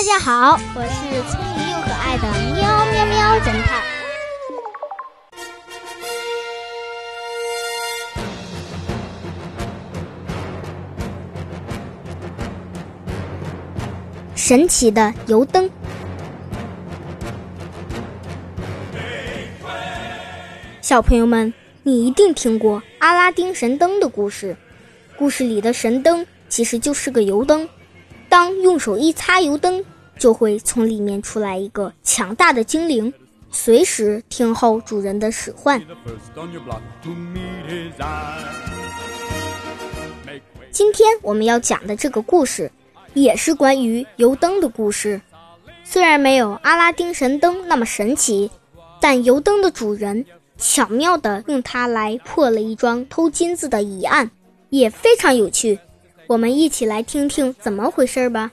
[0.00, 2.22] 大家好，我是聪明又可爱的
[2.54, 3.82] 喵喵喵侦探。
[14.34, 15.68] 神奇的油灯，
[20.80, 24.56] 小朋友们，你一定听过阿拉丁神灯的故事。
[25.18, 27.68] 故事里的神灯其实就是个油灯。
[28.30, 29.84] 当用手一擦油灯，
[30.20, 33.12] 就会从里面出来一个强大的精灵，
[33.50, 35.80] 随时听候主人的使唤。
[40.70, 42.70] 今天我们要讲的这个故事，
[43.14, 45.18] 也是关于油灯的故事。
[45.84, 48.50] 虽然没有阿拉丁神灯那么神奇，
[49.00, 50.26] 但油灯的主人
[50.58, 54.30] 巧妙地用它来破了一桩偷金子的疑案，
[54.68, 55.78] 也非常有趣。
[56.26, 58.52] 我们一起来听听怎么回事吧。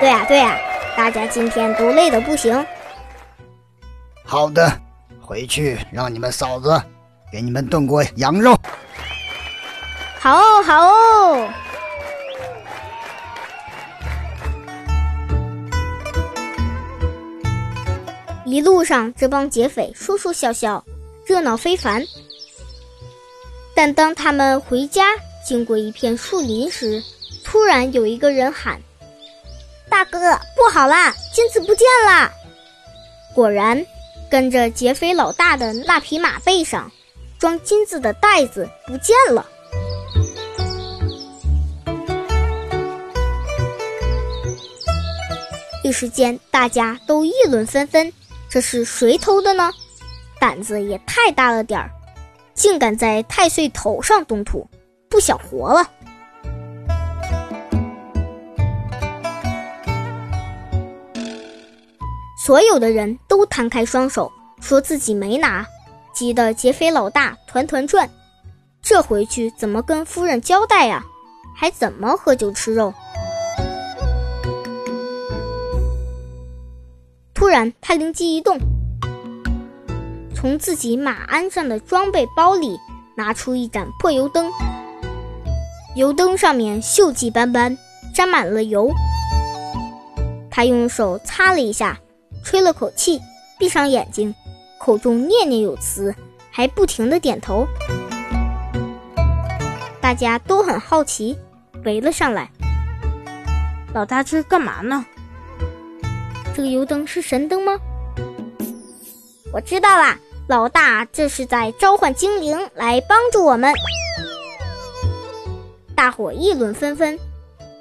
[0.00, 0.58] 对呀对呀，
[0.96, 2.66] 大家今天都累得不行。
[4.24, 4.72] 好的，
[5.20, 6.82] 回去让你们嫂子
[7.30, 8.58] 给你们炖锅羊肉。
[10.18, 11.48] 好哦好哦。
[18.46, 20.82] 一路上，这帮劫匪说说笑笑，
[21.24, 22.02] 热闹非凡。
[23.76, 25.04] 但当他们回家，
[25.46, 27.00] 经过一片树林时，
[27.44, 28.80] 突然有一个人喊
[29.90, 30.18] ：“大哥，
[30.56, 32.30] 不好啦，金子不见了！”
[33.34, 33.84] 果然，
[34.30, 36.90] 跟着劫匪老大的那匹马背上，
[37.38, 39.46] 装金子的袋子不见了。
[45.82, 48.12] 一时间，大家都议论纷纷
[48.48, 49.72] ：“这是谁偷的呢？
[50.38, 51.90] 胆子也太大了点儿！”
[52.54, 54.68] 竟敢在太岁头上动土，
[55.08, 55.90] 不想活了！
[62.50, 64.28] 所有的人都摊开双手，
[64.60, 65.64] 说自己没拿，
[66.12, 68.10] 急得劫匪老大团团转。
[68.82, 71.04] 这回去怎么跟夫人交代呀？
[71.54, 72.92] 还怎么喝酒吃肉？
[77.32, 78.58] 突然，他灵机一动。
[80.34, 82.76] 从自己马鞍上的装备包里
[83.14, 84.50] 拿出一盏破油灯，
[85.94, 87.78] 油灯上面锈迹斑斑，
[88.12, 88.90] 沾满了油。
[90.50, 91.96] 他用手擦了一下，
[92.44, 93.20] 吹了口气，
[93.58, 94.34] 闭上眼睛，
[94.78, 96.14] 口中念念有词，
[96.50, 97.66] 还不停的点头。
[100.00, 101.38] 大家都很好奇，
[101.84, 102.50] 围了上来。
[103.92, 105.04] 老大这是干嘛呢？
[106.54, 107.78] 这个油灯是神灯吗？
[109.52, 110.18] 我知道啦。
[110.48, 113.72] 老大，这是在召唤精灵来帮助我们。
[115.94, 117.16] 大伙议论纷纷。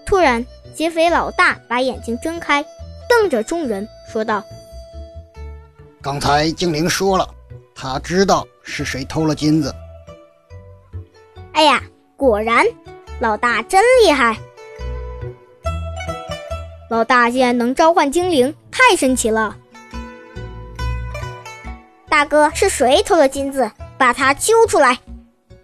[0.05, 2.63] 突然，劫匪老大把眼睛睁开，
[3.09, 4.41] 瞪着众人说道
[6.01, 7.27] ：“刚才精灵说了，
[7.75, 9.73] 他知道是谁偷了金子。”
[11.51, 11.81] 哎呀，
[12.15, 12.65] 果然，
[13.19, 14.37] 老大真厉害！
[16.89, 19.57] 老大竟然能召唤精灵，太神奇了！
[22.07, 23.69] 大哥是谁偷了金子？
[23.97, 24.97] 把他揪出来！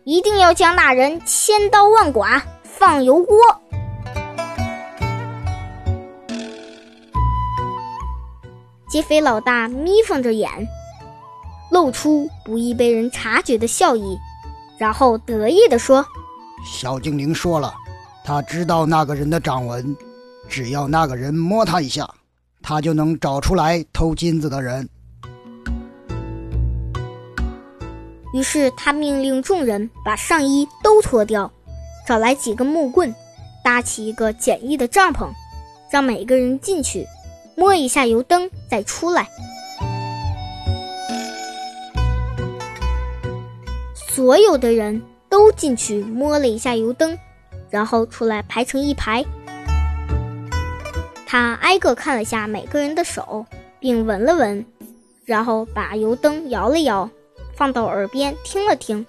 [0.04, 3.38] 一定要将那人千刀万剐，放油锅！
[8.96, 10.50] 劫匪老大眯缝着眼，
[11.70, 14.18] 露出不易被人察觉的笑意，
[14.78, 16.06] 然后得意地说
[16.66, 17.74] ：“小精灵说了，
[18.24, 19.94] 他知道那个人的掌纹，
[20.48, 22.10] 只要那个人摸他一下，
[22.62, 24.88] 他就能找出来偷金子的人。”
[28.34, 31.52] 于是他命令众人把上衣都脱掉，
[32.08, 33.14] 找来几根木棍，
[33.62, 35.28] 搭起一个简易的帐篷，
[35.92, 37.06] 让每个人进去
[37.56, 39.28] 摸一下油灯，再出来。
[43.96, 47.18] 所有的人都进去摸了一下油灯，
[47.70, 49.26] 然后出来排成一排。
[51.26, 53.46] 他挨个看了下每个人的手，
[53.80, 54.66] 并闻了闻，
[55.26, 57.10] 然后把油灯摇了摇。
[57.56, 59.06] 放到耳边听了听，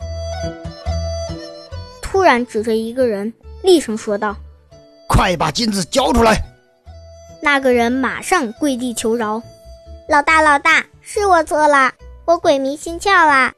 [2.01, 3.33] 突然指着一个人，
[3.65, 4.37] 厉声说道
[5.09, 6.41] ：“快把金子交出来！
[7.41, 9.43] 那个人马上跪地求饶
[10.09, 11.93] ：“老大，老大，是我错了，
[12.25, 13.53] 我鬼迷心窍啦！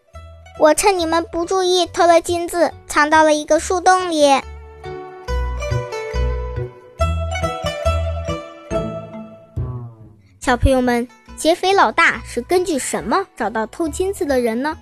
[0.58, 4.26] 我趁你们不注意偷了金子，藏到了一个树洞里。”
[10.40, 14.76] 小朋友们，劫匪老大是根据什么找到偷金子的人呢？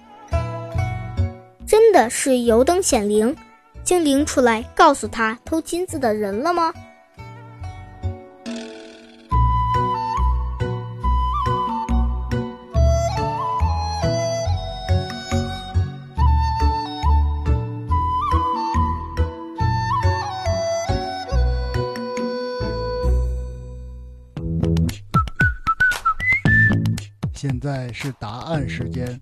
[1.67, 3.37] 真的是油灯显灵，
[3.83, 6.73] 精灵出来告诉他偷金子的人了吗？
[27.49, 29.21] 现在是答案时间。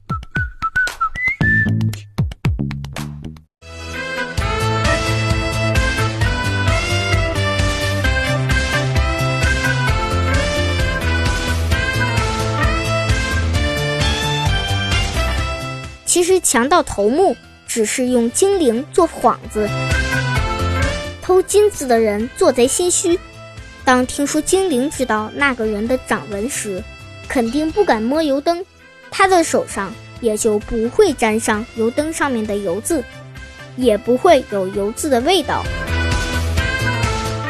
[16.07, 17.37] 其实强盗头目
[17.67, 19.69] 只是用精灵做幌子，
[21.21, 23.21] 偷金子的人做贼心虚。
[23.85, 26.83] 当听说精灵知道那个人的掌纹时，
[27.29, 28.65] 肯定不敢摸油灯，
[29.11, 33.03] 他的手上也就不会沾上油灯上面的油渍，
[33.77, 35.65] 也不会有油渍的味道。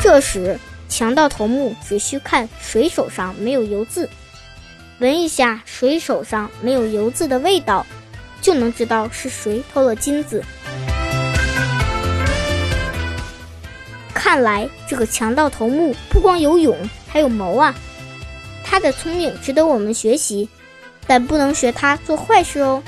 [0.00, 4.09] 这时，强盗头目只需看谁手上没有油渍，
[4.99, 7.87] 闻一下谁手上没有油渍的味道，
[8.41, 10.43] 就能知道是谁偷了金子。
[14.12, 16.76] 看来这个强盗头目不光有勇，
[17.09, 17.75] 还有谋啊！
[18.64, 20.49] 他的聪明值得我们学习，
[21.06, 22.82] 但不能学他做坏事哦。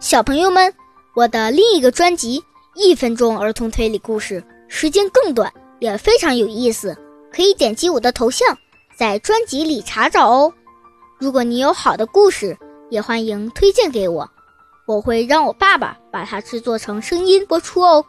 [0.00, 0.72] 小朋友们，
[1.14, 2.40] 我的另一个专辑
[2.74, 6.96] 《一分钟儿童推理故事》时间更短，也非常有意思，
[7.30, 8.56] 可以点击我的头像，
[8.96, 10.52] 在专辑里查找哦。
[11.18, 12.56] 如果你有好的故事，
[12.90, 14.28] 也欢迎推荐给我，
[14.86, 18.04] 我会让我爸爸把它制作成声音播出哦。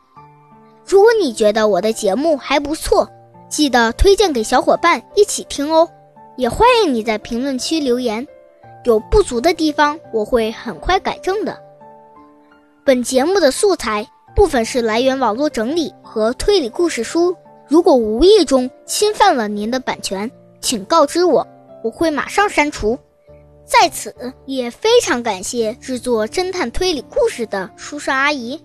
[0.86, 3.10] 如果你觉得我的节目还不错，
[3.50, 5.90] 记得推荐给小伙伴一起听哦。
[6.38, 8.26] 也欢迎你在评论区留言，
[8.86, 11.58] 有不足的地方我会很快改正的。
[12.86, 17.36] 本节目的素材部分是来源网络整理和推理故事书，
[17.68, 20.30] 如果无意中侵犯了您的版权，
[20.62, 21.46] 请告知我。
[21.84, 22.98] 我会马上删除。
[23.70, 24.16] 在此
[24.48, 28.60] 也非常感谢制作侦探推理故事的叔叔阿姨。